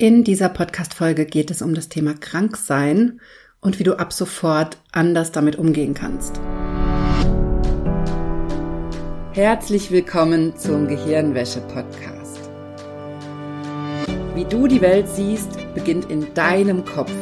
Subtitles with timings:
[0.00, 3.20] In dieser Podcast-Folge geht es um das Thema Kranksein
[3.60, 6.38] und wie du ab sofort anders damit umgehen kannst.
[9.32, 12.48] Herzlich willkommen zum Gehirnwäsche-Podcast.
[14.36, 17.12] Wie du die Welt siehst, beginnt in deinem Kopf.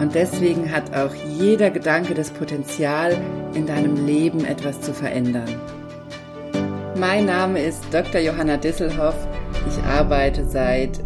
[0.00, 3.14] Und deswegen hat auch jeder Gedanke das Potenzial,
[3.52, 5.60] in deinem Leben etwas zu verändern.
[6.98, 8.22] Mein Name ist Dr.
[8.22, 9.16] Johanna Disselhoff.
[9.68, 11.05] Ich arbeite seit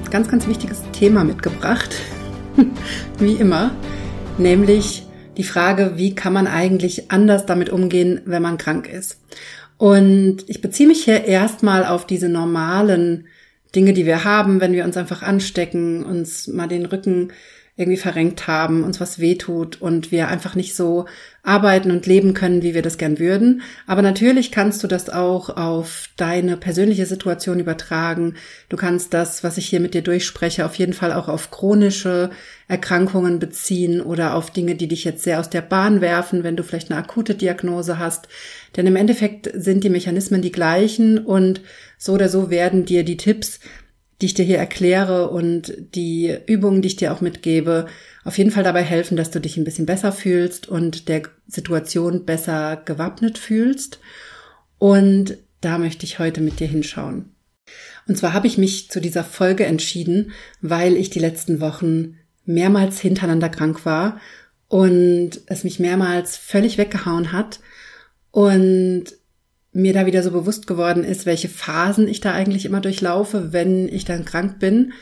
[0.11, 1.95] ganz, ganz wichtiges Thema mitgebracht,
[3.17, 3.73] wie immer,
[4.37, 5.07] nämlich
[5.37, 9.21] die Frage, wie kann man eigentlich anders damit umgehen, wenn man krank ist.
[9.77, 13.27] Und ich beziehe mich hier erstmal auf diese normalen
[13.73, 17.31] Dinge, die wir haben, wenn wir uns einfach anstecken, uns mal den Rücken
[17.81, 21.05] irgendwie verrenkt haben, uns was wehtut und wir einfach nicht so
[21.43, 23.63] arbeiten und leben können, wie wir das gern würden.
[23.87, 28.35] Aber natürlich kannst du das auch auf deine persönliche Situation übertragen.
[28.69, 32.29] Du kannst das, was ich hier mit dir durchspreche, auf jeden Fall auch auf chronische
[32.67, 36.63] Erkrankungen beziehen oder auf Dinge, die dich jetzt sehr aus der Bahn werfen, wenn du
[36.63, 38.27] vielleicht eine akute Diagnose hast.
[38.77, 41.61] Denn im Endeffekt sind die Mechanismen die gleichen und
[41.97, 43.59] so oder so werden dir die Tipps
[44.21, 47.87] die ich dir hier erkläre und die Übungen, die ich dir auch mitgebe,
[48.23, 52.25] auf jeden Fall dabei helfen, dass du dich ein bisschen besser fühlst und der Situation
[52.25, 53.99] besser gewappnet fühlst.
[54.77, 57.31] Und da möchte ich heute mit dir hinschauen.
[58.07, 62.99] Und zwar habe ich mich zu dieser Folge entschieden, weil ich die letzten Wochen mehrmals
[62.99, 64.19] hintereinander krank war
[64.67, 67.59] und es mich mehrmals völlig weggehauen hat
[68.31, 69.05] und
[69.73, 73.87] mir da wieder so bewusst geworden ist, welche Phasen ich da eigentlich immer durchlaufe, wenn
[73.87, 74.93] ich dann krank bin.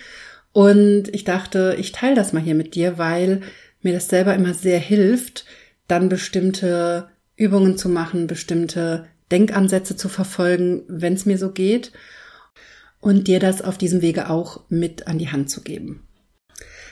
[0.51, 3.41] Und ich dachte, ich teile das mal hier mit dir, weil
[3.81, 5.45] mir das selber immer sehr hilft,
[5.87, 11.91] dann bestimmte Übungen zu machen, bestimmte Denkansätze zu verfolgen, wenn es mir so geht
[12.99, 16.07] und dir das auf diesem Wege auch mit an die Hand zu geben.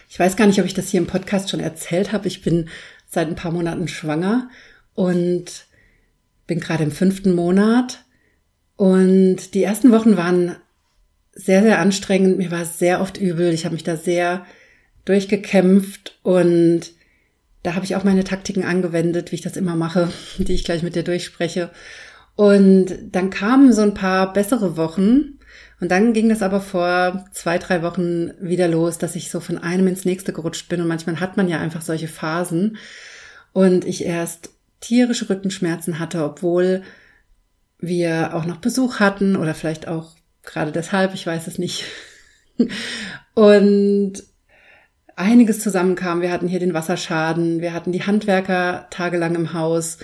[0.09, 2.27] Ich weiß gar nicht, ob ich das hier im Podcast schon erzählt habe.
[2.27, 2.69] Ich bin
[3.07, 4.49] seit ein paar Monaten schwanger
[4.94, 5.65] und
[6.47, 8.05] bin gerade im fünften Monat
[8.77, 10.55] und die ersten Wochen waren
[11.33, 12.37] sehr, sehr anstrengend.
[12.37, 13.53] Mir war sehr oft übel.
[13.53, 14.45] Ich habe mich da sehr
[15.05, 16.91] durchgekämpft und
[17.63, 20.83] da habe ich auch meine Taktiken angewendet, wie ich das immer mache, die ich gleich
[20.83, 21.69] mit dir durchspreche.
[22.35, 25.39] Und dann kamen so ein paar bessere Wochen
[25.79, 29.57] und dann ging das aber vor zwei, drei Wochen wieder los, dass ich so von
[29.57, 32.77] einem ins nächste gerutscht bin und manchmal hat man ja einfach solche Phasen
[33.53, 36.83] und ich erst tierische Rückenschmerzen hatte, obwohl
[37.79, 41.85] wir auch noch Besuch hatten oder vielleicht auch gerade deshalb, ich weiß es nicht.
[43.35, 44.23] Und
[45.15, 46.21] einiges zusammenkam.
[46.21, 49.97] Wir hatten hier den Wasserschaden, wir hatten die Handwerker tagelang im Haus,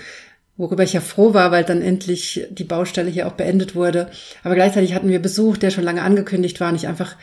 [0.56, 4.10] worüber ich ja froh war, weil dann endlich die Baustelle hier auch beendet wurde.
[4.42, 7.16] Aber gleichzeitig hatten wir Besuch, der schon lange angekündigt war und ich einfach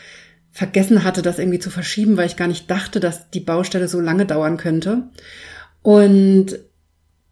[0.52, 4.02] vergessen hatte, das irgendwie zu verschieben, weil ich gar nicht dachte, dass die Baustelle so
[4.02, 5.04] lange dauern könnte.
[5.82, 6.60] Und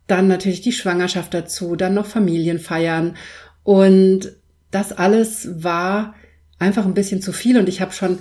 [0.09, 3.15] dann natürlich die Schwangerschaft dazu, dann noch Familienfeiern.
[3.63, 4.31] Und
[4.71, 6.15] das alles war
[6.57, 7.57] einfach ein bisschen zu viel.
[7.57, 8.19] Und ich habe schon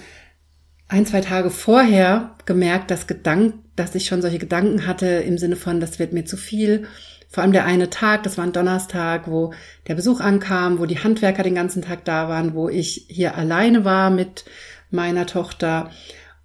[0.88, 5.56] ein, zwei Tage vorher gemerkt, dass Gedank, dass ich schon solche Gedanken hatte im Sinne
[5.56, 6.87] von, das wird mir zu viel.
[7.28, 9.53] Vor allem der eine Tag, das war ein Donnerstag, wo
[9.87, 13.84] der Besuch ankam, wo die Handwerker den ganzen Tag da waren, wo ich hier alleine
[13.84, 14.47] war mit
[14.91, 15.91] meiner Tochter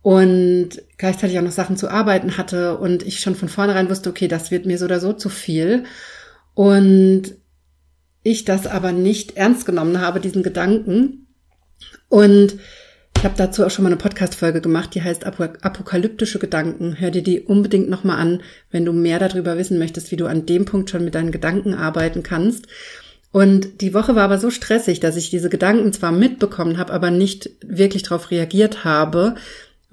[0.04, 4.28] und gleichzeitig auch noch Sachen zu arbeiten hatte und ich schon von vornherein wusste, okay,
[4.28, 5.86] das wird mir so oder so zu viel.
[6.54, 7.36] Und
[8.22, 11.28] ich das aber nicht ernst genommen habe, diesen Gedanken.
[12.10, 12.56] Und
[13.18, 17.00] ich habe dazu auch schon mal eine Podcast-Folge gemacht, die heißt Apokalyptische Gedanken.
[17.00, 18.42] Hör dir die unbedingt nochmal an,
[18.72, 21.74] wenn du mehr darüber wissen möchtest, wie du an dem Punkt schon mit deinen Gedanken
[21.74, 22.68] arbeiten kannst.
[23.32, 27.10] Und die Woche war aber so stressig, dass ich diese Gedanken zwar mitbekommen habe, aber
[27.10, 29.36] nicht wirklich darauf reagiert habe,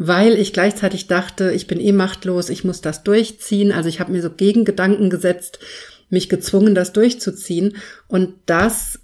[0.03, 3.71] weil ich gleichzeitig dachte, ich bin eh machtlos, ich muss das durchziehen.
[3.71, 5.59] Also ich habe mir so Gegengedanken gesetzt,
[6.09, 7.77] mich gezwungen, das durchzuziehen.
[8.09, 8.99] Und das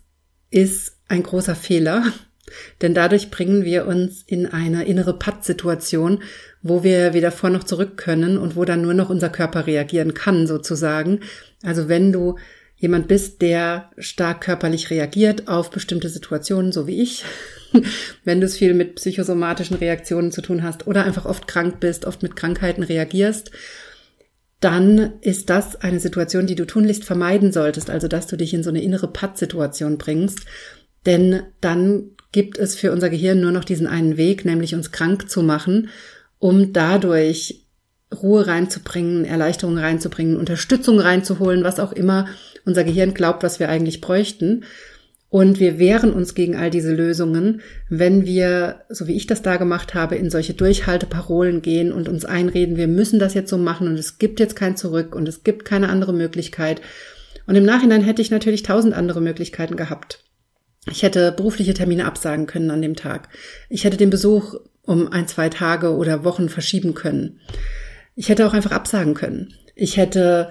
[0.48, 2.02] ist ein großer Fehler,
[2.80, 6.22] denn dadurch bringen wir uns in eine innere Pattsituation,
[6.62, 10.14] wo wir weder vor noch zurück können und wo dann nur noch unser Körper reagieren
[10.14, 11.20] kann, sozusagen.
[11.62, 12.38] Also wenn du
[12.76, 17.24] jemand bist, der stark körperlich reagiert auf bestimmte Situationen, so wie ich,
[18.24, 22.04] wenn du es viel mit psychosomatischen Reaktionen zu tun hast oder einfach oft krank bist,
[22.04, 23.50] oft mit Krankheiten reagierst,
[24.60, 28.62] dann ist das eine Situation, die du tunlichst vermeiden solltest, also dass du dich in
[28.62, 30.40] so eine innere Pattsituation bringst,
[31.04, 35.30] denn dann gibt es für unser Gehirn nur noch diesen einen Weg, nämlich uns krank
[35.30, 35.88] zu machen,
[36.38, 37.66] um dadurch
[38.14, 42.26] Ruhe reinzubringen, Erleichterung reinzubringen, Unterstützung reinzuholen, was auch immer
[42.66, 44.64] unser Gehirn glaubt, was wir eigentlich bräuchten.
[45.28, 49.56] Und wir wehren uns gegen all diese Lösungen, wenn wir, so wie ich das da
[49.56, 53.88] gemacht habe, in solche Durchhalteparolen gehen und uns einreden, wir müssen das jetzt so machen
[53.88, 56.80] und es gibt jetzt kein Zurück und es gibt keine andere Möglichkeit.
[57.46, 60.24] Und im Nachhinein hätte ich natürlich tausend andere Möglichkeiten gehabt.
[60.90, 63.28] Ich hätte berufliche Termine absagen können an dem Tag.
[63.68, 67.40] Ich hätte den Besuch um ein, zwei Tage oder Wochen verschieben können.
[68.14, 69.54] Ich hätte auch einfach absagen können.
[69.74, 70.50] Ich hätte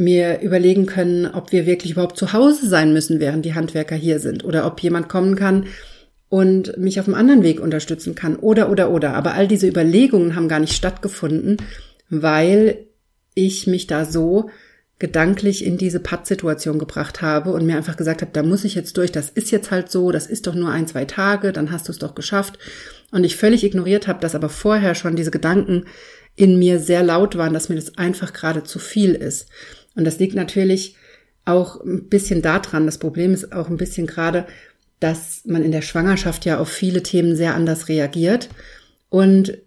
[0.00, 4.18] mir überlegen können, ob wir wirklich überhaupt zu Hause sein müssen, während die Handwerker hier
[4.18, 5.66] sind oder ob jemand kommen kann
[6.28, 9.14] und mich auf einem anderen Weg unterstützen kann oder oder oder.
[9.14, 11.58] Aber all diese Überlegungen haben gar nicht stattgefunden,
[12.08, 12.86] weil
[13.34, 14.50] ich mich da so
[15.00, 18.96] gedanklich in diese Pattsituation gebracht habe und mir einfach gesagt habe, da muss ich jetzt
[18.98, 21.88] durch, das ist jetzt halt so, das ist doch nur ein, zwei Tage, dann hast
[21.88, 22.58] du es doch geschafft.
[23.10, 25.86] Und ich völlig ignoriert habe, dass aber vorher schon diese Gedanken
[26.36, 29.48] in mir sehr laut waren, dass mir das einfach gerade zu viel ist.
[29.94, 30.96] Und das liegt natürlich
[31.44, 32.86] auch ein bisschen daran.
[32.86, 34.46] Das Problem ist auch ein bisschen gerade,
[35.00, 38.48] dass man in der Schwangerschaft ja auf viele Themen sehr anders reagiert.
[39.08, 39.58] Und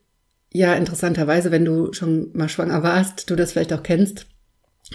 [0.51, 4.27] ja, interessanterweise, wenn du schon mal schwanger warst, du das vielleicht auch kennst,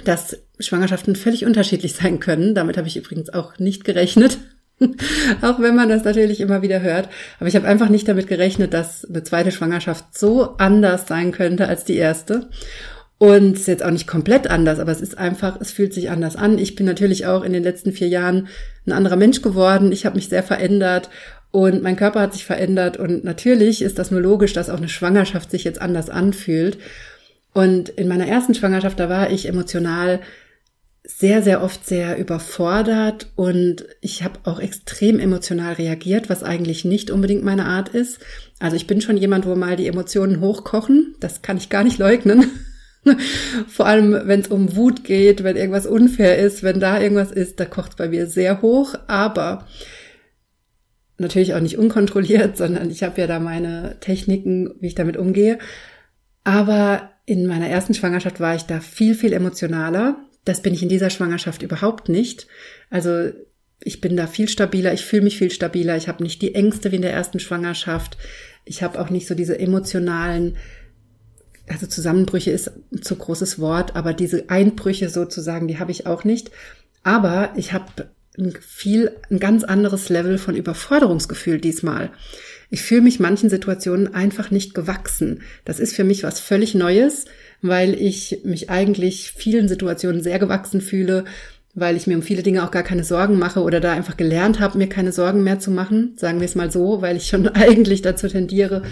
[0.04, 2.54] dass Schwangerschaften völlig unterschiedlich sein können.
[2.54, 4.38] Damit habe ich übrigens auch nicht gerechnet.
[5.42, 7.08] auch wenn man das natürlich immer wieder hört.
[7.40, 11.66] Aber ich habe einfach nicht damit gerechnet, dass eine zweite Schwangerschaft so anders sein könnte
[11.66, 12.48] als die erste.
[13.18, 16.08] Und es ist jetzt auch nicht komplett anders, aber es ist einfach, es fühlt sich
[16.08, 16.56] anders an.
[16.58, 18.46] Ich bin natürlich auch in den letzten vier Jahren
[18.86, 19.90] ein anderer Mensch geworden.
[19.90, 21.10] Ich habe mich sehr verändert
[21.50, 22.96] und mein Körper hat sich verändert.
[22.96, 26.78] Und natürlich ist das nur logisch, dass auch eine Schwangerschaft sich jetzt anders anfühlt.
[27.54, 30.20] Und in meiner ersten Schwangerschaft, da war ich emotional
[31.02, 37.10] sehr, sehr oft sehr überfordert und ich habe auch extrem emotional reagiert, was eigentlich nicht
[37.10, 38.18] unbedingt meine Art ist.
[38.58, 41.98] Also ich bin schon jemand, wo mal die Emotionen hochkochen, das kann ich gar nicht
[41.98, 42.50] leugnen.
[43.68, 47.60] Vor allem, wenn es um Wut geht, wenn irgendwas unfair ist, wenn da irgendwas ist,
[47.60, 48.94] da kocht es bei mir sehr hoch.
[49.06, 49.66] Aber
[51.18, 55.58] natürlich auch nicht unkontrolliert, sondern ich habe ja da meine Techniken, wie ich damit umgehe.
[56.44, 60.16] Aber in meiner ersten Schwangerschaft war ich da viel, viel emotionaler.
[60.44, 62.46] Das bin ich in dieser Schwangerschaft überhaupt nicht.
[62.88, 63.30] Also
[63.80, 66.90] ich bin da viel stabiler, ich fühle mich viel stabiler, ich habe nicht die Ängste
[66.90, 68.16] wie in der ersten Schwangerschaft.
[68.64, 70.56] Ich habe auch nicht so diese emotionalen
[71.68, 76.24] also Zusammenbrüche ist ein zu großes Wort, aber diese Einbrüche sozusagen, die habe ich auch
[76.24, 76.50] nicht.
[77.02, 82.10] Aber ich habe ein viel, ein ganz anderes Level von Überforderungsgefühl diesmal.
[82.70, 85.42] Ich fühle mich manchen Situationen einfach nicht gewachsen.
[85.64, 87.24] Das ist für mich was völlig Neues,
[87.62, 91.24] weil ich mich eigentlich vielen Situationen sehr gewachsen fühle
[91.80, 94.60] weil ich mir um viele Dinge auch gar keine Sorgen mache oder da einfach gelernt
[94.60, 97.48] habe, mir keine Sorgen mehr zu machen, sagen wir es mal so, weil ich schon
[97.54, 98.82] eigentlich dazu tendiere,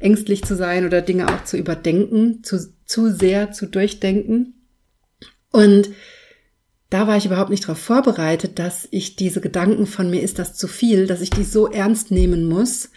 [0.00, 4.54] ängstlich zu sein oder Dinge auch zu überdenken, zu, zu sehr zu durchdenken.
[5.50, 5.90] Und
[6.90, 10.54] da war ich überhaupt nicht darauf vorbereitet, dass ich diese Gedanken von mir ist das
[10.54, 12.90] zu viel, dass ich die so ernst nehmen muss,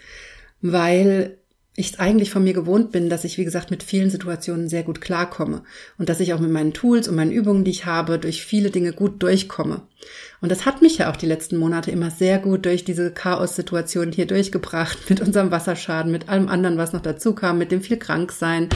[0.60, 1.39] weil
[1.80, 5.00] ich eigentlich von mir gewohnt bin, dass ich, wie gesagt, mit vielen Situationen sehr gut
[5.00, 5.62] klarkomme
[5.98, 8.70] und dass ich auch mit meinen Tools und meinen Übungen, die ich habe, durch viele
[8.70, 9.82] Dinge gut durchkomme.
[10.40, 14.12] Und das hat mich ja auch die letzten Monate immer sehr gut durch diese Chaos-Situationen
[14.12, 17.98] hier durchgebracht, mit unserem Wasserschaden, mit allem anderen, was noch dazu kam, mit dem viel
[17.98, 18.68] Kranksein,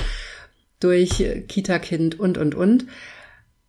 [0.80, 2.86] durch Kita-Kind und, und, und.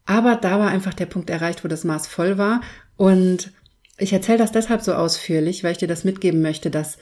[0.05, 2.61] Aber da war einfach der Punkt erreicht, wo das Maß voll war.
[2.97, 3.51] Und
[3.97, 6.97] ich erzähle das deshalb so ausführlich, weil ich dir das mitgeben möchte, dass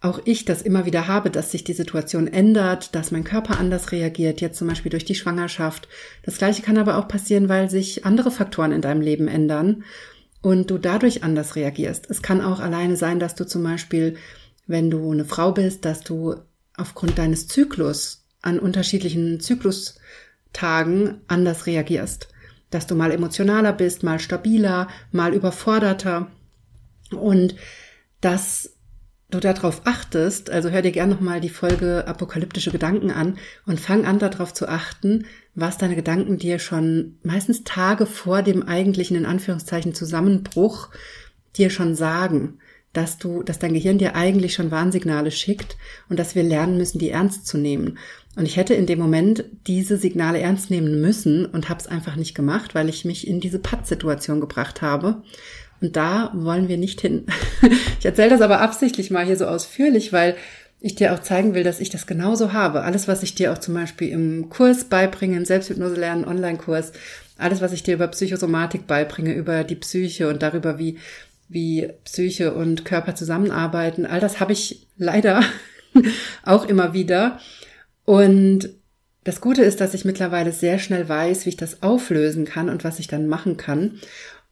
[0.00, 3.90] auch ich das immer wieder habe, dass sich die Situation ändert, dass mein Körper anders
[3.90, 5.88] reagiert, jetzt zum Beispiel durch die Schwangerschaft.
[6.22, 9.82] Das gleiche kann aber auch passieren, weil sich andere Faktoren in deinem Leben ändern
[10.40, 12.08] und du dadurch anders reagierst.
[12.10, 14.16] Es kann auch alleine sein, dass du zum Beispiel,
[14.68, 16.36] wenn du eine Frau bist, dass du
[16.76, 22.28] aufgrund deines Zyklus an unterschiedlichen Zyklustagen anders reagierst.
[22.70, 26.30] Dass du mal emotionaler bist, mal stabiler, mal überforderter.
[27.10, 27.56] Und
[28.20, 28.77] das
[29.30, 34.06] du darauf achtest, also hör dir gerne nochmal die Folge Apokalyptische Gedanken an und fang
[34.06, 39.26] an darauf zu achten, was deine Gedanken dir schon meistens Tage vor dem eigentlichen, in
[39.26, 40.88] Anführungszeichen, Zusammenbruch
[41.56, 42.58] dir schon sagen,
[42.94, 45.76] dass du, dass dein Gehirn dir eigentlich schon Warnsignale schickt
[46.08, 47.98] und dass wir lernen müssen, die ernst zu nehmen.
[48.34, 52.16] Und ich hätte in dem Moment diese Signale ernst nehmen müssen und habe es einfach
[52.16, 55.22] nicht gemacht, weil ich mich in diese Pattsituation gebracht habe
[55.80, 57.26] Und da wollen wir nicht hin.
[57.98, 60.36] Ich erzähle das aber absichtlich mal hier so ausführlich, weil
[60.80, 62.82] ich dir auch zeigen will, dass ich das genauso habe.
[62.82, 66.92] Alles, was ich dir auch zum Beispiel im Kurs beibringe, im Selbsthypnose lernen Online-Kurs,
[67.36, 70.98] alles, was ich dir über Psychosomatik beibringe, über die Psyche und darüber, wie,
[71.48, 75.42] wie Psyche und Körper zusammenarbeiten, all das habe ich leider
[76.44, 77.40] auch immer wieder.
[78.04, 78.70] Und
[79.24, 82.84] das Gute ist, dass ich mittlerweile sehr schnell weiß, wie ich das auflösen kann und
[82.84, 83.98] was ich dann machen kann.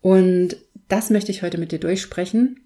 [0.01, 0.57] Und
[0.89, 2.61] das möchte ich heute mit dir durchsprechen,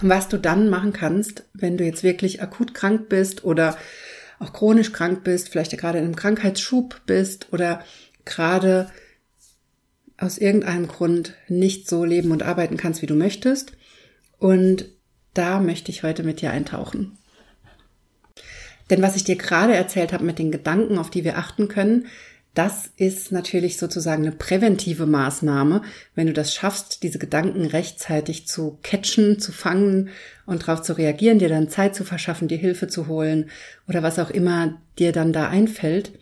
[0.00, 3.76] was du dann machen kannst, wenn du jetzt wirklich akut krank bist oder
[4.38, 7.84] auch chronisch krank bist, vielleicht gerade in einem Krankheitsschub bist oder
[8.24, 8.90] gerade
[10.18, 13.72] aus irgendeinem Grund nicht so leben und arbeiten kannst, wie du möchtest.
[14.38, 14.86] Und
[15.34, 17.18] da möchte ich heute mit dir eintauchen.
[18.90, 22.06] Denn was ich dir gerade erzählt habe mit den Gedanken, auf die wir achten können,
[22.54, 25.82] das ist natürlich sozusagen eine präventive Maßnahme,
[26.14, 30.10] wenn du das schaffst, diese Gedanken rechtzeitig zu catchen, zu fangen
[30.44, 33.50] und darauf zu reagieren, dir dann Zeit zu verschaffen, dir Hilfe zu holen
[33.88, 36.12] oder was auch immer dir dann da einfällt,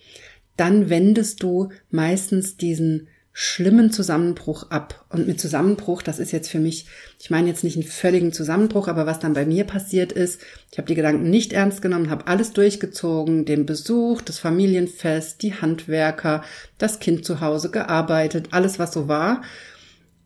[0.57, 5.05] dann wendest du meistens diesen schlimmen Zusammenbruch ab.
[5.09, 6.87] Und mit Zusammenbruch, das ist jetzt für mich,
[7.19, 10.79] ich meine jetzt nicht einen völligen Zusammenbruch, aber was dann bei mir passiert ist, ich
[10.79, 16.43] habe die Gedanken nicht ernst genommen, habe alles durchgezogen, den Besuch, das Familienfest, die Handwerker,
[16.79, 19.43] das Kind zu Hause gearbeitet, alles was so war.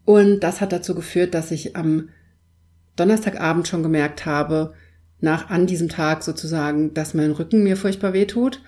[0.04, 2.08] Und das hat dazu geführt, dass ich am
[2.96, 4.74] Donnerstagabend schon gemerkt habe,
[5.20, 8.60] nach an diesem Tag sozusagen, dass mein Rücken mir furchtbar weh tut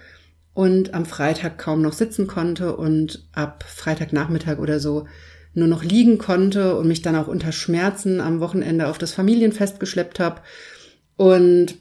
[0.56, 5.06] und am Freitag kaum noch sitzen konnte und ab Freitagnachmittag oder so
[5.52, 9.78] nur noch liegen konnte und mich dann auch unter Schmerzen am Wochenende auf das Familienfest
[9.78, 10.40] geschleppt habe
[11.16, 11.76] und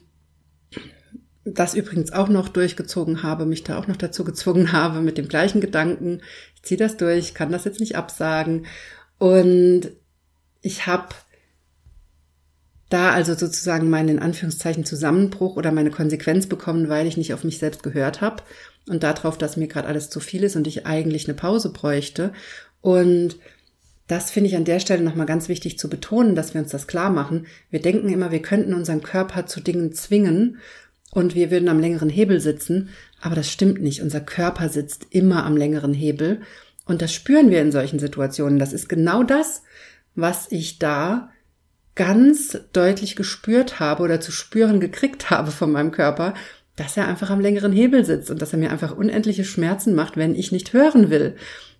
[1.46, 5.28] das übrigens auch noch durchgezogen habe, mich da auch noch dazu gezwungen habe mit dem
[5.28, 6.20] gleichen Gedanken,
[6.54, 8.66] ich ziehe das durch, kann das jetzt nicht absagen.
[9.16, 9.88] Und
[10.60, 11.14] ich habe
[12.88, 17.44] da also sozusagen meinen in Anführungszeichen Zusammenbruch oder meine Konsequenz bekommen, weil ich nicht auf
[17.44, 18.42] mich selbst gehört habe
[18.88, 22.32] und darauf, dass mir gerade alles zu viel ist und ich eigentlich eine Pause bräuchte.
[22.80, 23.36] Und
[24.06, 26.86] das finde ich an der Stelle nochmal ganz wichtig zu betonen, dass wir uns das
[26.86, 27.46] klar machen.
[27.70, 30.58] Wir denken immer, wir könnten unseren Körper zu Dingen zwingen
[31.10, 32.90] und wir würden am längeren Hebel sitzen,
[33.20, 34.02] aber das stimmt nicht.
[34.02, 36.42] Unser Körper sitzt immer am längeren Hebel
[36.84, 38.60] und das spüren wir in solchen Situationen.
[38.60, 39.62] Das ist genau das,
[40.14, 41.30] was ich da
[41.96, 46.34] ganz deutlich gespürt habe oder zu spüren gekriegt habe von meinem Körper,
[46.76, 50.16] dass er einfach am längeren Hebel sitzt und dass er mir einfach unendliche Schmerzen macht,
[50.16, 51.34] wenn ich nicht hören will.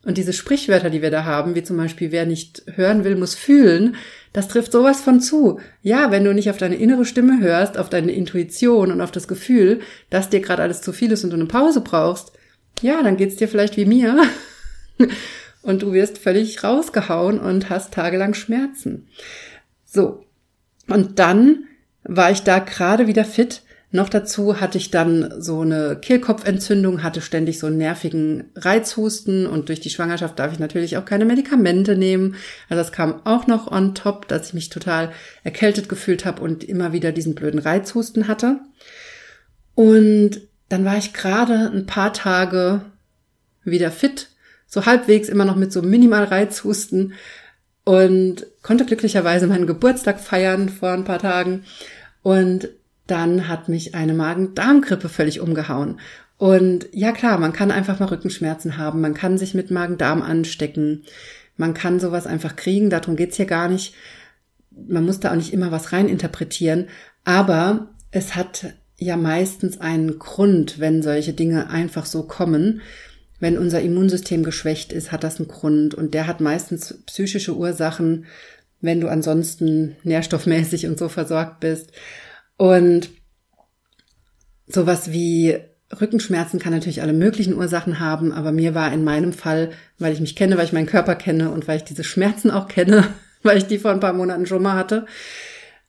[0.05, 3.35] Und diese Sprichwörter, die wir da haben, wie zum Beispiel, wer nicht hören will, muss
[3.35, 3.97] fühlen,
[4.33, 5.61] das trifft sowas von zu.
[5.83, 9.29] Ja, wenn du nicht auf deine innere Stimme hörst, auf deine Intuition und auf das
[9.29, 12.33] Gefühl, dass dir gerade alles zu viel ist und du eine Pause brauchst,
[12.81, 14.23] ja, dann geht's dir vielleicht wie mir.
[15.63, 19.09] und du wirst völlig rausgehauen und hast tagelang Schmerzen.
[19.87, 20.25] So.
[20.89, 21.65] Und dann
[22.05, 23.63] war ich da gerade wieder fit.
[23.93, 29.69] Noch dazu hatte ich dann so eine Kehlkopfentzündung, hatte ständig so einen nervigen Reizhusten und
[29.69, 32.35] durch die Schwangerschaft darf ich natürlich auch keine Medikamente nehmen.
[32.69, 35.13] Also das kam auch noch on top, dass ich mich total
[35.45, 38.59] erkältet gefühlt habe und immer wieder diesen blöden Reizhusten hatte.
[39.75, 42.83] Und dann war ich gerade ein paar Tage
[43.63, 44.29] wieder fit,
[44.67, 47.15] so halbwegs immer noch mit so minimal Reizhusten
[47.87, 51.63] und konnte glücklicherweise meinen Geburtstag feiern vor ein paar Tagen.
[52.21, 52.69] Und
[53.07, 56.01] dann hat mich eine Magen-Darm-Grippe völlig umgehauen.
[56.37, 61.05] Und ja klar, man kann einfach mal Rückenschmerzen haben, man kann sich mit Magen-Darm anstecken,
[61.57, 63.95] man kann sowas einfach kriegen, darum geht's hier gar nicht.
[64.71, 66.89] Man muss da auch nicht immer was reininterpretieren,
[67.25, 72.83] aber es hat ja meistens einen Grund, wenn solche Dinge einfach so kommen.
[73.39, 78.27] Wenn unser Immunsystem geschwächt ist, hat das einen Grund und der hat meistens psychische Ursachen,
[78.81, 81.93] wenn du ansonsten nährstoffmäßig und so versorgt bist.
[82.57, 83.11] Und
[84.67, 85.59] sowas wie
[86.01, 90.21] Rückenschmerzen kann natürlich alle möglichen Ursachen haben, aber mir war in meinem Fall, weil ich
[90.21, 93.07] mich kenne, weil ich meinen Körper kenne und weil ich diese Schmerzen auch kenne,
[93.43, 95.07] weil ich die vor ein paar Monaten schon mal hatte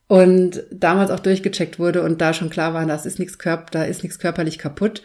[0.06, 3.84] und damals auch durchgecheckt wurde und da schon klar war, das ist nichts Körper, da
[3.84, 5.02] ist nichts körperlich kaputt,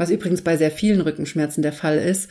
[0.00, 2.30] was übrigens bei sehr vielen Rückenschmerzen der Fall ist,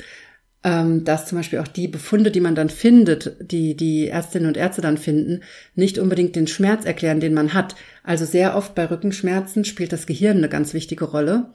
[0.63, 4.57] ähm, dass zum Beispiel auch die Befunde, die man dann findet, die die Ärztinnen und
[4.57, 5.43] Ärzte dann finden,
[5.75, 7.75] nicht unbedingt den Schmerz erklären, den man hat.
[8.03, 11.53] Also sehr oft bei Rückenschmerzen spielt das Gehirn eine ganz wichtige Rolle.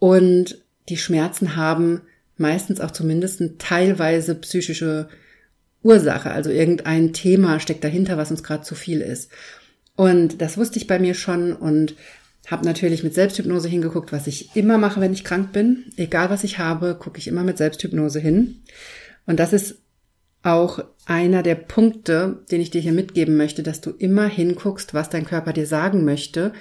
[0.00, 2.00] Und die Schmerzen haben
[2.36, 5.08] meistens auch zumindest teilweise psychische
[5.84, 6.32] Ursache.
[6.32, 9.30] Also irgendein Thema steckt dahinter, was uns gerade zu viel ist.
[9.94, 11.94] Und das wusste ich bei mir schon und
[12.46, 15.84] habe natürlich mit Selbsthypnose hingeguckt, was ich immer mache, wenn ich krank bin.
[15.96, 18.62] Egal was ich habe, gucke ich immer mit Selbsthypnose hin.
[19.26, 19.78] Und das ist
[20.42, 25.10] auch einer der Punkte, den ich dir hier mitgeben möchte, dass du immer hinguckst, was
[25.10, 26.52] dein Körper dir sagen möchte.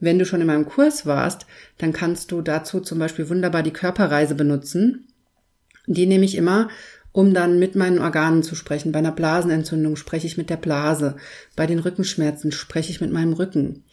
[0.00, 1.46] Wenn du schon in meinem Kurs warst,
[1.78, 5.08] dann kannst du dazu zum Beispiel wunderbar die Körperreise benutzen.
[5.86, 6.68] Die nehme ich immer,
[7.12, 8.92] um dann mit meinen Organen zu sprechen.
[8.92, 11.16] Bei einer Blasenentzündung spreche ich mit der Blase.
[11.54, 13.84] Bei den Rückenschmerzen spreche ich mit meinem Rücken.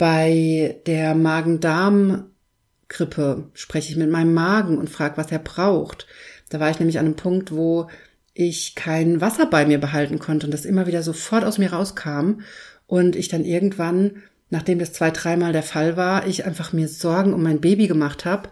[0.00, 6.06] Bei der Magen-Darm-Grippe spreche ich mit meinem Magen und frage, was er braucht.
[6.48, 7.90] Da war ich nämlich an einem Punkt, wo
[8.32, 12.40] ich kein Wasser bei mir behalten konnte und das immer wieder sofort aus mir rauskam
[12.86, 17.34] und ich dann irgendwann, nachdem das zwei, dreimal der Fall war, ich einfach mir Sorgen
[17.34, 18.48] um mein Baby gemacht habe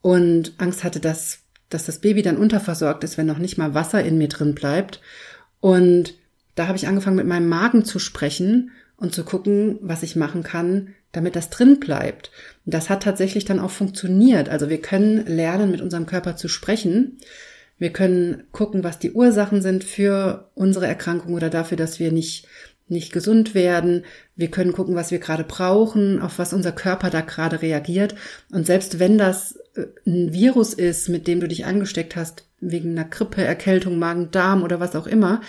[0.00, 4.02] und Angst hatte, dass, dass das Baby dann unterversorgt ist, wenn noch nicht mal Wasser
[4.02, 5.00] in mir drin bleibt.
[5.60, 6.14] Und
[6.56, 8.72] da habe ich angefangen mit meinem Magen zu sprechen
[9.02, 12.30] und zu gucken, was ich machen kann, damit das drin bleibt.
[12.64, 14.48] Und das hat tatsächlich dann auch funktioniert.
[14.48, 17.18] Also wir können lernen, mit unserem Körper zu sprechen
[17.82, 22.46] wir können gucken, was die Ursachen sind für unsere Erkrankung oder dafür, dass wir nicht,
[22.86, 24.04] nicht gesund werden.
[24.36, 28.14] Wir können gucken, was wir gerade brauchen, auf was unser Körper da gerade reagiert.
[28.52, 32.92] Und selbst wenn das äh, ein Virus ist, mit dem du dich angesteckt hast, wegen
[32.92, 35.40] einer Grippe, Erkältung, Magen, Darm oder was auch immer,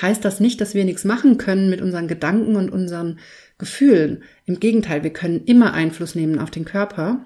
[0.00, 3.18] heißt das nicht, dass wir nichts machen können mit unseren Gedanken und unseren
[3.58, 4.22] Gefühlen.
[4.46, 7.24] Im Gegenteil, wir können immer Einfluss nehmen auf den Körper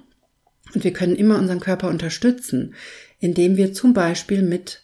[0.75, 2.75] und wir können immer unseren Körper unterstützen
[3.19, 4.83] indem wir zum Beispiel mit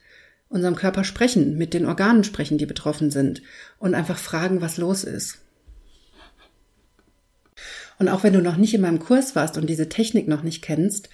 [0.48, 3.42] unserem Körper sprechen, mit den Organen sprechen, die betroffen sind
[3.78, 5.38] und einfach fragen, was los ist.
[7.98, 10.62] Und auch wenn du noch nicht in meinem Kurs warst und diese Technik noch nicht
[10.62, 11.08] kennst,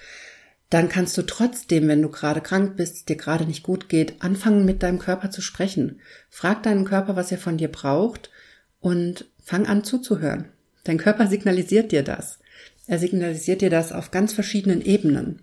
[0.69, 4.65] dann kannst du trotzdem, wenn du gerade krank bist, dir gerade nicht gut geht, anfangen
[4.65, 5.99] mit deinem Körper zu sprechen.
[6.29, 8.29] Frag deinen Körper, was er von dir braucht
[8.79, 10.49] und fang an zuzuhören.
[10.83, 12.39] Dein Körper signalisiert dir das.
[12.85, 15.41] Er signalisiert dir das auf ganz verschiedenen Ebenen.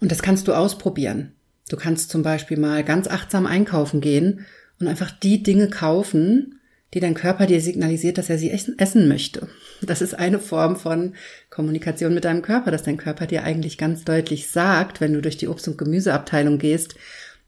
[0.00, 1.32] Und das kannst du ausprobieren.
[1.68, 4.46] Du kannst zum Beispiel mal ganz achtsam einkaufen gehen
[4.78, 6.60] und einfach die Dinge kaufen,
[6.94, 9.48] die dein Körper dir signalisiert, dass er sie essen möchte.
[9.82, 11.14] Das ist eine Form von
[11.50, 15.36] Kommunikation mit deinem Körper, dass dein Körper dir eigentlich ganz deutlich sagt, wenn du durch
[15.36, 16.94] die Obst- und Gemüseabteilung gehst,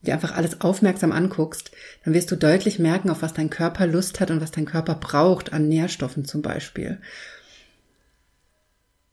[0.02, 1.70] dir einfach alles aufmerksam anguckst,
[2.04, 4.94] dann wirst du deutlich merken, auf was dein Körper Lust hat und was dein Körper
[4.94, 6.98] braucht an Nährstoffen zum Beispiel.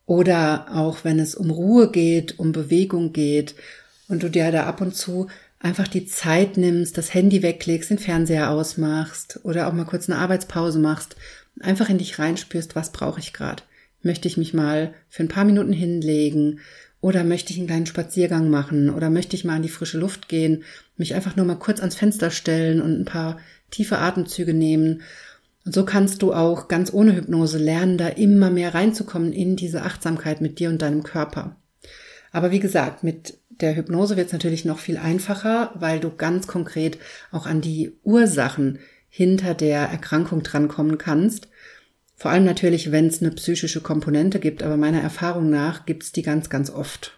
[0.05, 3.55] Oder auch wenn es um Ruhe geht, um Bewegung geht
[4.07, 5.27] und du dir da ab und zu
[5.65, 10.19] einfach die Zeit nimmst, das Handy weglegst, den Fernseher ausmachst oder auch mal kurz eine
[10.19, 11.15] Arbeitspause machst,
[11.59, 13.63] einfach in dich reinspürst, was brauche ich gerade?
[14.03, 16.59] Möchte ich mich mal für ein paar Minuten hinlegen
[17.01, 20.29] oder möchte ich einen kleinen Spaziergang machen oder möchte ich mal in die frische Luft
[20.29, 20.63] gehen,
[20.97, 23.39] mich einfach nur mal kurz ans Fenster stellen und ein paar
[23.71, 25.01] tiefe Atemzüge nehmen
[25.65, 29.81] und so kannst du auch ganz ohne Hypnose lernen, da immer mehr reinzukommen in diese
[29.81, 31.55] Achtsamkeit mit dir und deinem Körper.
[32.31, 36.47] Aber wie gesagt, mit der Hypnose wird es natürlich noch viel einfacher, weil du ganz
[36.47, 36.97] konkret
[37.31, 41.47] auch an die Ursachen hinter der Erkrankung drankommen kannst.
[42.15, 46.11] Vor allem natürlich, wenn es eine psychische Komponente gibt, aber meiner Erfahrung nach gibt es
[46.11, 47.17] die ganz, ganz oft.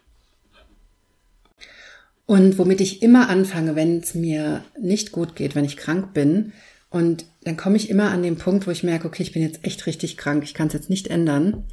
[2.25, 6.51] Und womit ich immer anfange, wenn es mir nicht gut geht, wenn ich krank bin,
[6.89, 9.63] und dann komme ich immer an den Punkt, wo ich merke, okay, ich bin jetzt
[9.65, 11.65] echt richtig krank, ich kann es jetzt nicht ändern.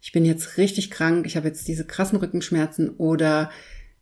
[0.00, 3.50] Ich bin jetzt richtig krank, ich habe jetzt diese krassen Rückenschmerzen oder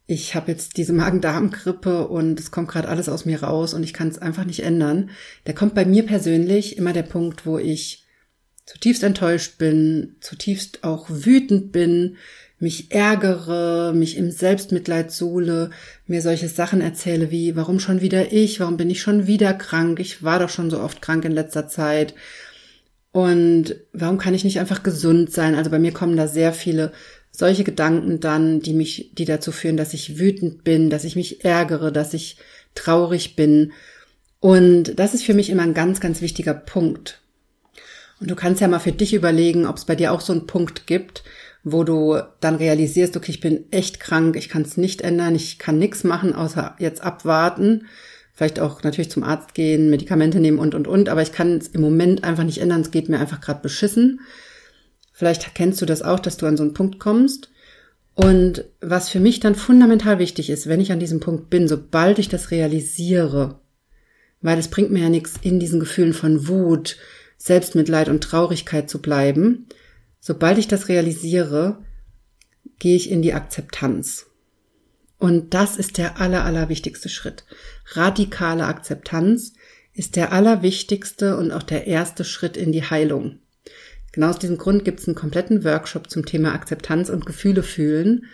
[0.06, 3.94] ich habe jetzt diese Magen-Darm-Grippe und es kommt gerade alles aus mir raus und ich
[3.94, 5.10] kann es einfach nicht ändern.
[5.44, 8.04] Da kommt bei mir persönlich immer der Punkt, wo ich
[8.66, 12.16] zutiefst enttäuscht bin, zutiefst auch wütend bin,
[12.58, 15.70] mich ärgere, mich im Selbstmitleid suhle,
[16.06, 20.00] mir solche Sachen erzähle wie, warum schon wieder ich, warum bin ich schon wieder krank,
[20.00, 22.14] ich war doch schon so oft krank in letzter Zeit.
[23.14, 25.54] Und warum kann ich nicht einfach gesund sein?
[25.54, 26.90] Also bei mir kommen da sehr viele
[27.30, 31.44] solche Gedanken dann, die mich, die dazu führen, dass ich wütend bin, dass ich mich
[31.44, 32.38] ärgere, dass ich
[32.74, 33.70] traurig bin.
[34.40, 37.20] Und das ist für mich immer ein ganz, ganz wichtiger Punkt.
[38.18, 40.48] Und du kannst ja mal für dich überlegen, ob es bei dir auch so einen
[40.48, 41.22] Punkt gibt,
[41.62, 45.60] wo du dann realisierst, okay, ich bin echt krank, ich kann es nicht ändern, ich
[45.60, 47.86] kann nichts machen, außer jetzt abwarten.
[48.34, 51.08] Vielleicht auch natürlich zum Arzt gehen, Medikamente nehmen und, und, und.
[51.08, 52.80] Aber ich kann es im Moment einfach nicht ändern.
[52.80, 54.20] Es geht mir einfach gerade beschissen.
[55.12, 57.50] Vielleicht kennst du das auch, dass du an so einen Punkt kommst.
[58.14, 62.18] Und was für mich dann fundamental wichtig ist, wenn ich an diesem Punkt bin, sobald
[62.18, 63.60] ich das realisiere,
[64.40, 66.96] weil es bringt mir ja nichts, in diesen Gefühlen von Wut,
[67.38, 69.66] Selbstmitleid und Traurigkeit zu bleiben,
[70.26, 71.84] Sobald ich das realisiere,
[72.78, 74.24] gehe ich in die Akzeptanz.
[75.24, 77.44] Und das ist der aller, allerwichtigste Schritt.
[77.92, 79.54] Radikale Akzeptanz
[79.94, 83.38] ist der allerwichtigste und auch der erste Schritt in die Heilung.
[84.12, 88.26] Genau aus diesem Grund gibt es einen kompletten Workshop zum Thema Akzeptanz und Gefühle fühlen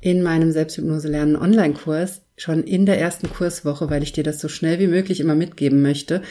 [0.00, 4.48] in meinem Selbsthypnose lernen Online-Kurs, schon in der ersten Kurswoche, weil ich dir das so
[4.48, 6.22] schnell wie möglich immer mitgeben möchte,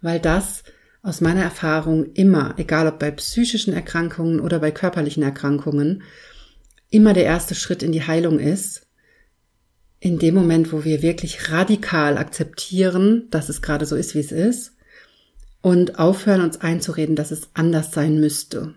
[0.00, 0.62] weil das
[1.02, 6.04] aus meiner Erfahrung immer, egal ob bei psychischen Erkrankungen oder bei körperlichen Erkrankungen,
[6.88, 8.87] immer der erste Schritt in die Heilung ist,
[10.00, 14.32] in dem Moment, wo wir wirklich radikal akzeptieren, dass es gerade so ist, wie es
[14.32, 14.74] ist,
[15.60, 18.74] und aufhören, uns einzureden, dass es anders sein müsste.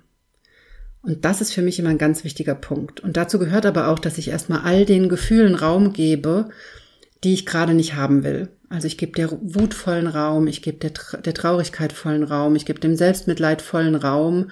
[1.04, 3.00] Und das ist für mich immer ein ganz wichtiger Punkt.
[3.00, 6.50] Und dazu gehört aber auch, dass ich erstmal all den Gefühlen Raum gebe,
[7.24, 8.50] die ich gerade nicht haben will.
[8.70, 12.66] Also ich gebe der Wut vollen Raum, ich gebe der, der Traurigkeit vollen Raum, ich
[12.66, 14.52] gebe dem Selbstmitleid vollen Raum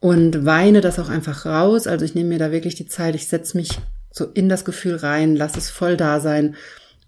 [0.00, 1.86] und weine das auch einfach raus.
[1.86, 3.78] Also ich nehme mir da wirklich die Zeit, ich setze mich
[4.10, 6.56] so in das Gefühl rein, lass es voll da sein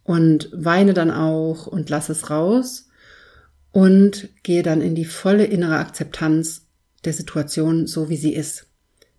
[0.04, 2.88] und weine dann auch und lass es raus
[3.72, 6.66] und gehe dann in die volle innere Akzeptanz
[7.04, 8.66] der Situation so, wie sie ist.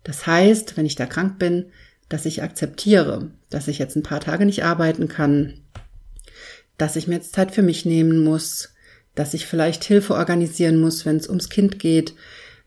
[0.04, 1.66] Das heißt, wenn ich da krank bin,
[2.10, 5.62] dass ich akzeptiere, dass ich jetzt ein paar Tage nicht arbeiten kann,
[6.78, 8.74] dass ich mir jetzt Zeit für mich nehmen muss,
[9.16, 12.14] dass ich vielleicht Hilfe organisieren muss, wenn es ums Kind geht,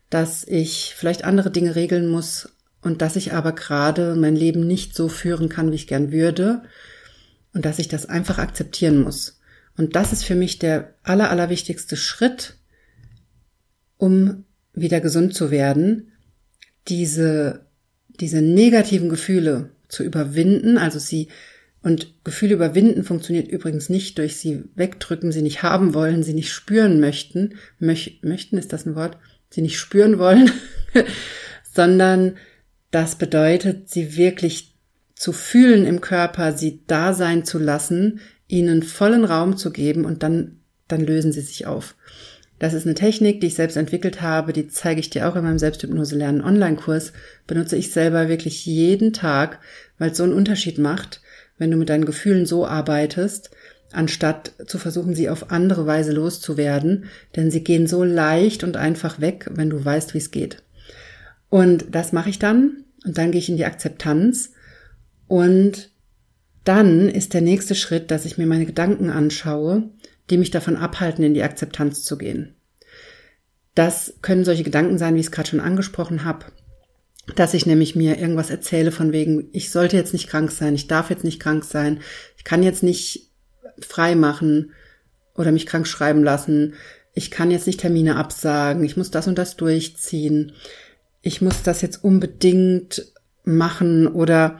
[0.09, 2.49] dass ich vielleicht andere Dinge regeln muss
[2.81, 6.63] und dass ich aber gerade mein Leben nicht so führen kann, wie ich gern würde
[7.53, 9.39] und dass ich das einfach akzeptieren muss.
[9.77, 12.55] Und das ist für mich der aller, allerwichtigste Schritt,
[13.97, 16.11] um wieder gesund zu werden,
[16.87, 17.65] diese,
[18.09, 21.29] diese negativen Gefühle zu überwinden, also sie
[21.81, 26.51] und Gefühle überwinden funktioniert übrigens nicht durch sie wegdrücken, sie nicht haben wollen, sie nicht
[26.51, 27.55] spüren möchten.
[27.79, 29.17] Möch, möchten ist das ein Wort?
[29.49, 30.51] Sie nicht spüren wollen,
[31.73, 32.35] sondern
[32.91, 34.75] das bedeutet, sie wirklich
[35.15, 40.23] zu fühlen im Körper, sie da sein zu lassen, ihnen vollen Raum zu geben und
[40.23, 41.95] dann, dann lösen sie sich auf.
[42.59, 45.43] Das ist eine Technik, die ich selbst entwickelt habe, die zeige ich dir auch in
[45.43, 47.13] meinem Selbsthypnose lernen Online-Kurs,
[47.45, 49.59] benutze ich selber wirklich jeden Tag,
[49.99, 51.21] weil es so einen Unterschied macht,
[51.57, 53.51] wenn du mit deinen Gefühlen so arbeitest,
[53.91, 59.21] anstatt zu versuchen, sie auf andere Weise loszuwerden, denn sie gehen so leicht und einfach
[59.21, 60.63] weg, wenn du weißt, wie es geht.
[61.49, 62.83] Und das mache ich dann.
[63.05, 64.51] Und dann gehe ich in die Akzeptanz.
[65.27, 65.91] Und
[66.63, 69.89] dann ist der nächste Schritt, dass ich mir meine Gedanken anschaue,
[70.29, 72.55] die mich davon abhalten, in die Akzeptanz zu gehen.
[73.75, 76.45] Das können solche Gedanken sein, wie ich es gerade schon angesprochen habe
[77.35, 80.87] dass ich nämlich mir irgendwas erzähle von wegen, ich sollte jetzt nicht krank sein, ich
[80.87, 81.99] darf jetzt nicht krank sein,
[82.37, 83.31] ich kann jetzt nicht
[83.79, 84.71] frei machen
[85.35, 86.75] oder mich krank schreiben lassen,
[87.13, 90.53] ich kann jetzt nicht Termine absagen, ich muss das und das durchziehen,
[91.21, 93.11] ich muss das jetzt unbedingt
[93.43, 94.59] machen oder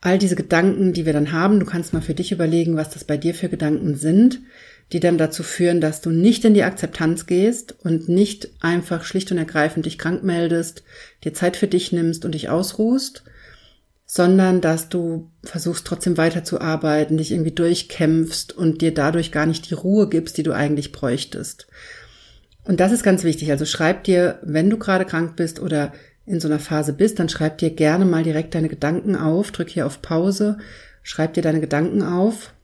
[0.00, 3.04] all diese Gedanken, die wir dann haben, du kannst mal für dich überlegen, was das
[3.04, 4.40] bei dir für Gedanken sind,
[4.92, 9.30] die dann dazu führen, dass du nicht in die Akzeptanz gehst und nicht einfach schlicht
[9.30, 10.82] und ergreifend dich krank meldest,
[11.22, 13.24] dir Zeit für dich nimmst und dich ausruhst,
[14.06, 19.74] sondern dass du versuchst trotzdem weiterzuarbeiten, dich irgendwie durchkämpfst und dir dadurch gar nicht die
[19.74, 21.68] Ruhe gibst, die du eigentlich bräuchtest.
[22.70, 23.50] Und das ist ganz wichtig.
[23.50, 25.92] Also schreib dir, wenn du gerade krank bist oder
[26.24, 29.68] in so einer Phase bist, dann schreib dir gerne mal direkt deine Gedanken auf, drück
[29.68, 30.58] hier auf Pause,
[31.02, 32.54] schreib dir deine Gedanken auf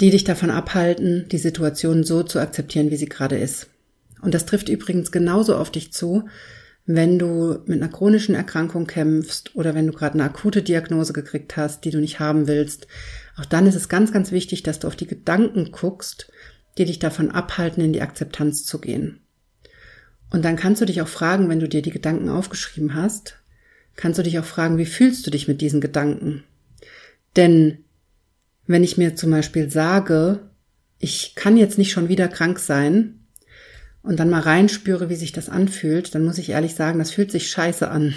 [0.00, 3.68] die dich davon abhalten, die Situation so zu akzeptieren, wie sie gerade ist.
[4.22, 6.28] Und das trifft übrigens genauso auf dich zu,
[6.86, 11.56] wenn du mit einer chronischen Erkrankung kämpfst oder wenn du gerade eine akute Diagnose gekriegt
[11.56, 12.86] hast, die du nicht haben willst.
[13.36, 16.30] Auch dann ist es ganz, ganz wichtig, dass du auf die Gedanken guckst,
[16.78, 19.20] die dich davon abhalten, in die Akzeptanz zu gehen.
[20.30, 23.38] Und dann kannst du dich auch fragen, wenn du dir die Gedanken aufgeschrieben hast,
[23.96, 26.44] kannst du dich auch fragen, wie fühlst du dich mit diesen Gedanken?
[27.36, 27.78] Denn
[28.66, 30.40] wenn ich mir zum Beispiel sage,
[30.98, 33.20] ich kann jetzt nicht schon wieder krank sein
[34.02, 37.30] und dann mal reinspüre, wie sich das anfühlt, dann muss ich ehrlich sagen, das fühlt
[37.30, 38.14] sich scheiße an.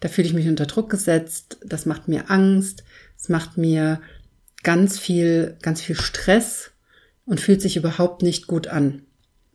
[0.00, 2.82] Da fühle ich mich unter Druck gesetzt, das macht mir Angst,
[3.16, 4.00] es macht mir
[4.64, 6.71] ganz viel, ganz viel Stress
[7.26, 9.02] und fühlt sich überhaupt nicht gut an.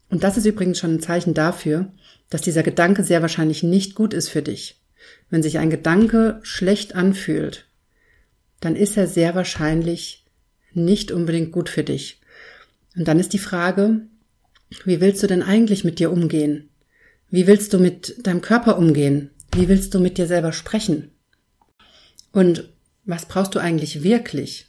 [0.10, 1.92] Und das ist übrigens schon ein Zeichen dafür,
[2.30, 4.82] dass dieser Gedanke sehr wahrscheinlich nicht gut ist für dich.
[5.30, 7.66] Wenn sich ein Gedanke schlecht anfühlt,
[8.60, 10.26] dann ist er sehr wahrscheinlich
[10.74, 12.22] nicht unbedingt gut für dich.
[12.96, 14.02] Und dann ist die Frage,
[14.86, 16.70] wie willst du denn eigentlich mit dir umgehen?
[17.30, 19.30] Wie willst du mit deinem Körper umgehen?
[19.54, 21.12] Wie willst du mit dir selber sprechen?
[22.32, 22.70] Und
[23.06, 24.68] was brauchst du eigentlich wirklich?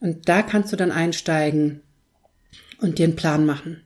[0.00, 1.80] Und da kannst du dann einsteigen
[2.84, 3.82] und dir einen Plan machen.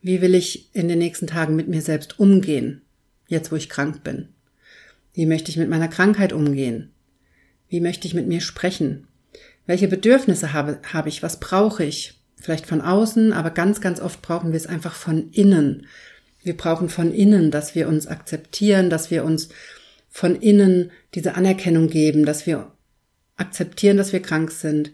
[0.00, 2.82] Wie will ich in den nächsten Tagen mit mir selbst umgehen,
[3.26, 4.28] jetzt wo ich krank bin?
[5.12, 6.92] Wie möchte ich mit meiner Krankheit umgehen?
[7.68, 9.08] Wie möchte ich mit mir sprechen?
[9.66, 11.22] Welche Bedürfnisse habe, habe ich?
[11.22, 12.20] Was brauche ich?
[12.36, 15.86] Vielleicht von außen, aber ganz, ganz oft brauchen wir es einfach von innen.
[16.42, 19.48] Wir brauchen von innen, dass wir uns akzeptieren, dass wir uns
[20.08, 22.70] von innen diese Anerkennung geben, dass wir
[23.36, 24.92] akzeptieren, dass wir krank sind,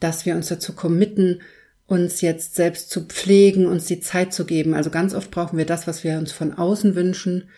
[0.00, 1.40] dass wir uns dazu committen,
[1.88, 4.74] uns jetzt selbst zu pflegen, uns die Zeit zu geben.
[4.74, 7.48] Also ganz oft brauchen wir das, was wir uns von außen wünschen,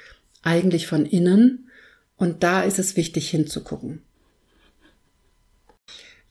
[0.43, 1.69] eigentlich von innen.
[2.17, 4.03] Und da ist es wichtig hinzugucken.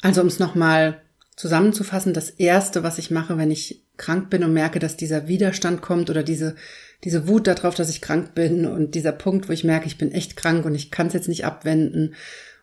[0.02, 1.02] Also um es nochmal
[1.36, 5.82] zusammenzufassen, das Erste, was ich mache, wenn ich krank bin und merke, dass dieser Widerstand
[5.82, 6.56] kommt oder diese,
[7.04, 10.14] diese Wut darauf, dass ich krank bin und dieser Punkt, wo ich merke, ich bin
[10.14, 12.16] echt krank und ich kann es jetzt nicht abwenden.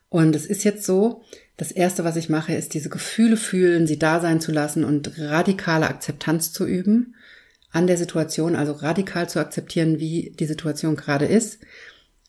[0.09, 1.25] Und es ist jetzt so,
[1.57, 5.19] das Erste, was ich mache, ist diese Gefühle fühlen, sie da sein zu lassen und
[5.19, 7.15] radikale Akzeptanz zu üben
[7.71, 11.59] an der Situation, also radikal zu akzeptieren, wie die Situation gerade ist.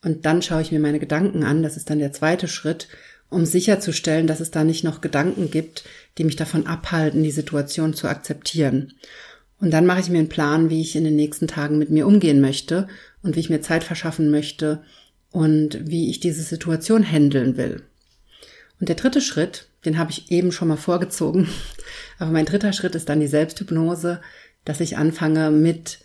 [0.03, 2.87] Und dann schaue ich mir meine Gedanken an, das ist dann der zweite Schritt,
[3.29, 5.83] um sicherzustellen, dass es da nicht noch Gedanken gibt,
[6.17, 8.93] die mich davon abhalten, die Situation zu akzeptieren.
[9.59, 12.07] Und dann mache ich mir einen Plan, wie ich in den nächsten Tagen mit mir
[12.07, 12.87] umgehen möchte
[13.23, 14.83] und wie ich mir Zeit verschaffen möchte
[15.31, 17.83] und wie ich diese Situation handeln will.
[18.79, 21.47] Und der dritte Schritt, den habe ich eben schon mal vorgezogen,
[22.19, 24.21] aber mein dritter Schritt ist dann die Selbsthypnose,
[24.65, 25.99] dass ich anfange mit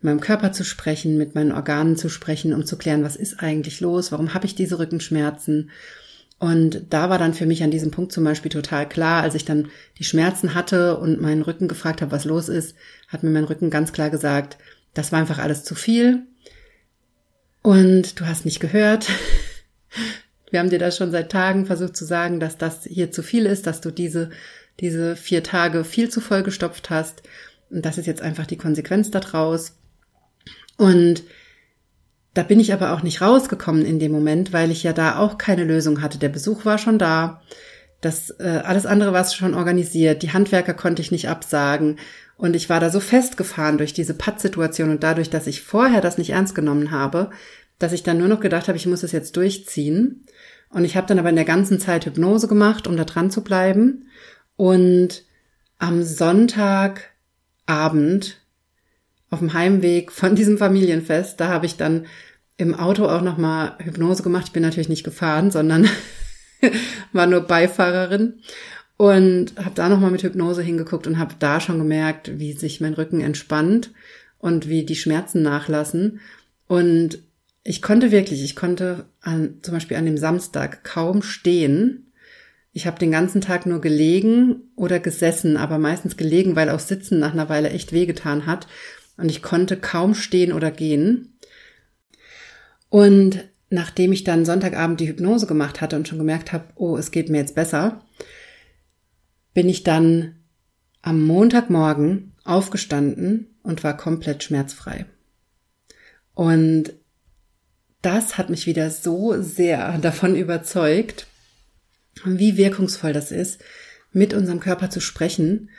[0.00, 3.80] meinem Körper zu sprechen, mit meinen Organen zu sprechen, um zu klären, was ist eigentlich
[3.80, 5.70] los, warum habe ich diese Rückenschmerzen.
[6.38, 9.46] Und da war dann für mich an diesem Punkt zum Beispiel total klar, als ich
[9.46, 12.76] dann die Schmerzen hatte und meinen Rücken gefragt habe, was los ist,
[13.08, 14.58] hat mir mein Rücken ganz klar gesagt,
[14.92, 16.26] das war einfach alles zu viel.
[17.62, 19.08] Und du hast nicht gehört.
[20.50, 23.46] Wir haben dir das schon seit Tagen versucht zu sagen, dass das hier zu viel
[23.46, 24.30] ist, dass du diese,
[24.80, 27.22] diese vier Tage viel zu voll gestopft hast.
[27.70, 29.76] Und das ist jetzt einfach die Konsequenz daraus.
[30.76, 31.24] Und
[32.34, 35.38] da bin ich aber auch nicht rausgekommen in dem Moment, weil ich ja da auch
[35.38, 36.18] keine Lösung hatte.
[36.18, 37.42] Der Besuch war schon da.
[38.00, 40.22] Das äh, alles andere war schon organisiert.
[40.22, 41.98] Die Handwerker konnte ich nicht absagen.
[42.36, 46.18] Und ich war da so festgefahren durch diese Pattsituation und dadurch, dass ich vorher das
[46.18, 47.30] nicht ernst genommen habe,
[47.78, 50.26] dass ich dann nur noch gedacht habe, ich muss es jetzt durchziehen.
[50.76, 53.42] Und ich habe dann aber in der ganzen Zeit Hypnose gemacht, um da dran zu
[53.42, 54.10] bleiben.
[54.56, 55.24] Und
[55.78, 57.00] am Sonntagabend
[59.30, 62.04] auf dem Heimweg von diesem Familienfest, da habe ich dann
[62.58, 64.48] im Auto auch nochmal Hypnose gemacht.
[64.48, 65.88] Ich bin natürlich nicht gefahren, sondern
[67.14, 68.34] war nur Beifahrerin
[68.98, 72.92] und habe da nochmal mit Hypnose hingeguckt und habe da schon gemerkt, wie sich mein
[72.92, 73.92] Rücken entspannt
[74.40, 76.20] und wie die Schmerzen nachlassen.
[76.68, 77.22] Und
[77.68, 82.12] ich konnte wirklich, ich konnte an, zum Beispiel an dem Samstag kaum stehen.
[82.72, 87.18] Ich habe den ganzen Tag nur gelegen oder gesessen, aber meistens gelegen, weil auch Sitzen
[87.18, 88.68] nach einer Weile echt wehgetan hat.
[89.16, 91.38] Und ich konnte kaum stehen oder gehen.
[92.88, 97.10] Und nachdem ich dann Sonntagabend die Hypnose gemacht hatte und schon gemerkt habe, oh, es
[97.10, 98.04] geht mir jetzt besser,
[99.54, 100.36] bin ich dann
[101.02, 105.06] am Montagmorgen aufgestanden und war komplett schmerzfrei.
[106.34, 106.94] Und
[108.06, 111.26] das hat mich wieder so sehr davon überzeugt,
[112.24, 113.60] wie wirkungsvoll das ist,
[114.12, 115.70] mit unserem Körper zu sprechen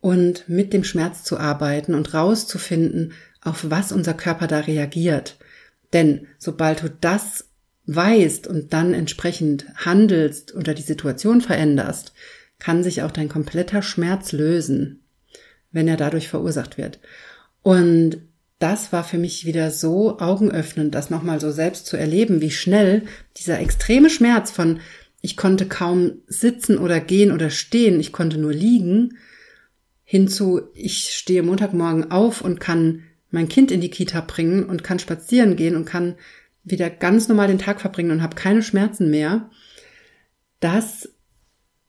[0.00, 3.12] und mit dem Schmerz zu arbeiten und rauszufinden,
[3.42, 5.36] auf was unser Körper da reagiert.
[5.92, 7.50] Denn sobald du das
[7.84, 12.14] weißt und dann entsprechend handelst oder die Situation veränderst,
[12.58, 15.04] kann sich auch dein kompletter Schmerz lösen,
[15.72, 17.00] wenn er dadurch verursacht wird.
[17.62, 18.22] Und
[18.58, 23.02] das war für mich wieder so augenöffnend, das nochmal so selbst zu erleben, wie schnell
[23.36, 24.80] dieser extreme Schmerz von
[25.20, 29.18] ich konnte kaum sitzen oder gehen oder stehen, ich konnte nur liegen,
[30.04, 34.98] hinzu ich stehe Montagmorgen auf und kann mein Kind in die Kita bringen und kann
[34.98, 36.14] spazieren gehen und kann
[36.64, 39.50] wieder ganz normal den Tag verbringen und habe keine Schmerzen mehr.
[40.60, 41.15] Das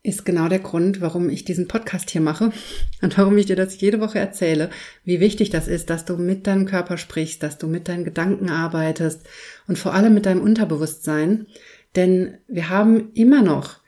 [0.07, 2.51] ist genau der Grund, warum ich diesen Podcast hier mache
[3.01, 4.69] und warum ich dir das jede Woche erzähle,
[5.03, 8.49] wie wichtig das ist, dass du mit deinem Körper sprichst, dass du mit deinen Gedanken
[8.49, 9.21] arbeitest
[9.67, 11.47] und vor allem mit deinem Unterbewusstsein.
[11.95, 13.79] Denn wir haben immer noch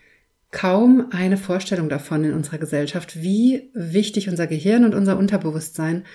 [0.52, 6.06] kaum eine Vorstellung davon in unserer Gesellschaft, wie wichtig unser Gehirn und unser Unterbewusstsein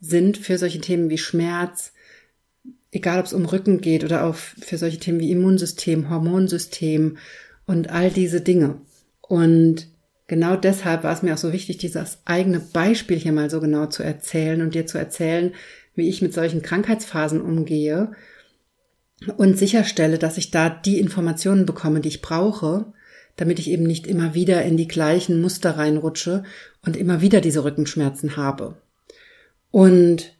[0.00, 1.92] sind für solche Themen wie Schmerz,
[2.90, 7.18] egal ob es um Rücken geht oder auch für solche Themen wie Immunsystem, Hormonsystem
[7.66, 8.80] und all diese Dinge.
[9.32, 9.86] Und
[10.26, 13.86] genau deshalb war es mir auch so wichtig, dieses eigene Beispiel hier mal so genau
[13.86, 15.54] zu erzählen und dir zu erzählen,
[15.94, 18.12] wie ich mit solchen Krankheitsphasen umgehe
[19.38, 22.92] und sicherstelle, dass ich da die Informationen bekomme, die ich brauche,
[23.36, 26.44] damit ich eben nicht immer wieder in die gleichen Muster reinrutsche
[26.84, 28.76] und immer wieder diese Rückenschmerzen habe.
[29.70, 30.36] Und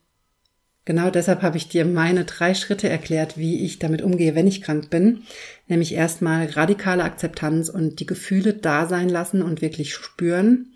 [0.84, 4.62] Genau deshalb habe ich dir meine drei Schritte erklärt, wie ich damit umgehe, wenn ich
[4.62, 5.22] krank bin.
[5.68, 10.72] Nämlich erstmal radikale Akzeptanz und die Gefühle da sein lassen und wirklich spüren.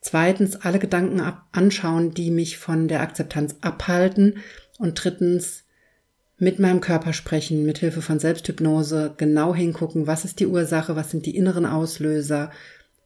[0.00, 4.38] Zweitens alle Gedanken anschauen, die mich von der Akzeptanz abhalten.
[4.78, 5.64] Und drittens
[6.36, 11.12] mit meinem Körper sprechen, mit Hilfe von Selbsthypnose, genau hingucken, was ist die Ursache, was
[11.12, 12.50] sind die inneren Auslöser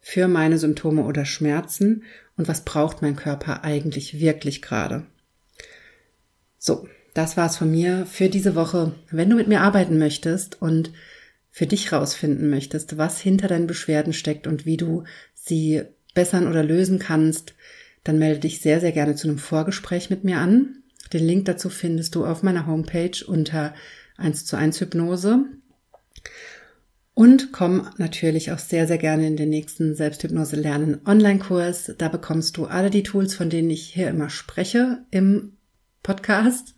[0.00, 2.04] für meine Symptome oder Schmerzen
[2.38, 5.04] und was braucht mein Körper eigentlich wirklich gerade.
[6.58, 8.94] So, das war's von mir für diese Woche.
[9.10, 10.92] Wenn du mit mir arbeiten möchtest und
[11.50, 15.82] für dich rausfinden möchtest, was hinter deinen Beschwerden steckt und wie du sie
[16.14, 17.54] bessern oder lösen kannst,
[18.04, 20.82] dann melde dich sehr, sehr gerne zu einem Vorgespräch mit mir an.
[21.12, 23.74] Den Link dazu findest du auf meiner Homepage unter
[24.16, 25.44] 1 zu 1 Hypnose.
[27.14, 31.94] Und komm natürlich auch sehr, sehr gerne in den nächsten Selbsthypnose lernen Online-Kurs.
[31.98, 35.57] Da bekommst du alle die Tools, von denen ich hier immer spreche im
[36.08, 36.74] Podcast.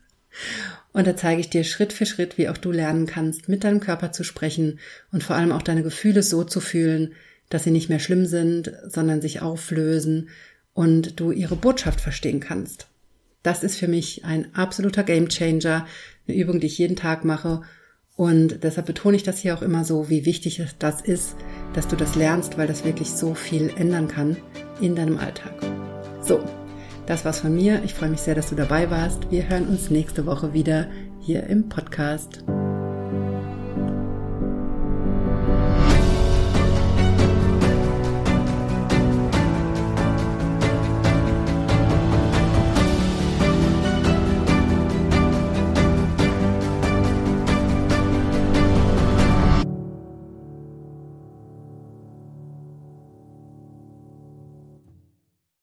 [0.92, 3.78] Und da zeige ich dir Schritt für Schritt, wie auch du lernen kannst, mit deinem
[3.78, 4.80] Körper zu sprechen
[5.12, 7.12] und vor allem auch deine Gefühle so zu fühlen,
[7.48, 10.30] dass sie nicht mehr schlimm sind, sondern sich auflösen
[10.72, 12.88] und du ihre Botschaft verstehen kannst.
[13.44, 15.86] Das ist für mich ein absoluter Gamechanger,
[16.26, 17.62] eine Übung, die ich jeden Tag mache.
[18.16, 21.36] Und deshalb betone ich das hier auch immer so, wie wichtig das ist,
[21.72, 24.36] dass du das lernst, weil das wirklich so viel ändern kann
[24.80, 25.54] in deinem Alltag.
[26.20, 26.44] So,
[27.06, 27.82] das war's von mir.
[27.84, 29.30] Ich freue mich sehr, dass du dabei warst.
[29.30, 30.88] Wir hören uns nächste Woche wieder
[31.20, 32.44] hier im Podcast.